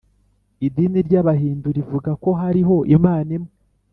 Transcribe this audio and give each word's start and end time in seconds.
idini 0.65 0.99
ry’abahindu 1.07 1.67
rivuga 1.77 2.11
ko 2.23 2.29
hariho 2.41 2.75
imana 2.95 3.29
imwe 3.37 3.53